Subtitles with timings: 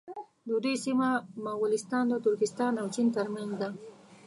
[0.47, 1.09] د دوی سیمه
[1.47, 3.69] مغولستان د ترکستان او چین تر منځ ده.